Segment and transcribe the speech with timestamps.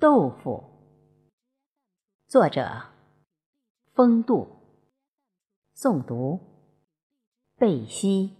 [0.00, 0.62] 豆腐，
[2.28, 2.84] 作者：
[3.94, 4.46] 风度，
[5.74, 6.38] 诵读：
[7.56, 8.36] 贝西。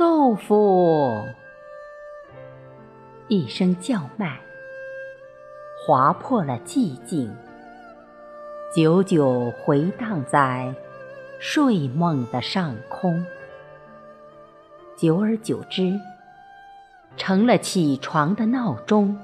[0.00, 1.28] 豆腐，
[3.28, 4.40] 一声叫卖，
[5.86, 7.30] 划破了寂静，
[8.74, 10.74] 久久回荡在
[11.38, 13.22] 睡梦的上空。
[14.96, 15.92] 久而久之，
[17.18, 19.14] 成了起床的闹钟，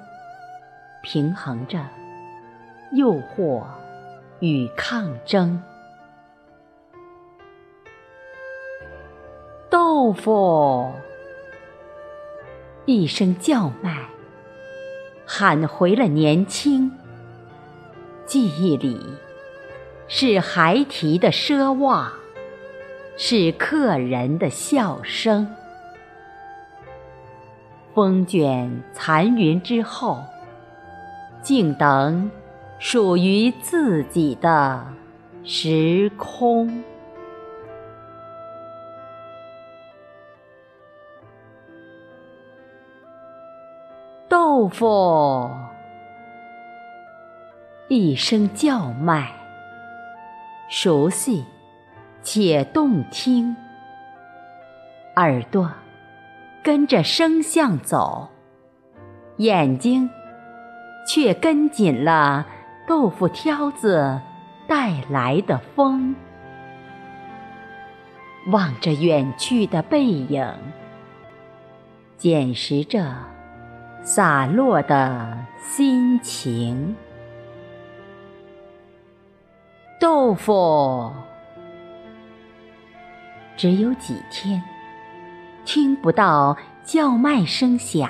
[1.02, 1.82] 平衡着
[2.92, 3.64] 诱惑
[4.40, 5.58] 与抗争。
[9.68, 10.92] 豆腐，
[12.84, 14.08] 一声叫卖，
[15.26, 16.92] 喊回了年轻。
[18.24, 19.00] 记忆里，
[20.06, 22.12] 是孩提的奢望，
[23.16, 25.48] 是客人的笑声。
[27.94, 30.22] 风卷残云之后，
[31.42, 32.30] 静等
[32.78, 34.86] 属于自己的
[35.42, 36.84] 时空。
[44.56, 45.50] 豆腐，
[47.88, 49.30] 一声叫卖，
[50.70, 51.44] 熟悉
[52.22, 53.54] 且动听。
[55.16, 55.70] 耳朵
[56.62, 58.30] 跟着声像走，
[59.36, 60.08] 眼睛
[61.06, 62.46] 却跟紧了
[62.88, 64.18] 豆腐挑子
[64.66, 66.16] 带来的风。
[68.46, 70.50] 望着远去的背影，
[72.16, 73.35] 捡拾着。
[74.06, 76.94] 洒落的心情，
[80.00, 81.12] 豆腐
[83.56, 84.62] 只有几天
[85.64, 88.08] 听不到叫卖声响，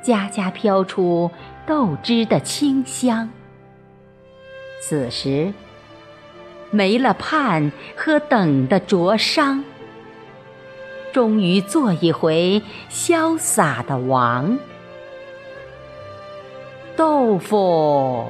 [0.00, 1.28] 家家飘出
[1.66, 3.28] 豆汁的清香。
[4.80, 5.52] 此时
[6.70, 9.64] 没了盼和等的灼伤。
[11.12, 14.58] 终于做一回潇洒的王，
[16.96, 18.26] 豆腐。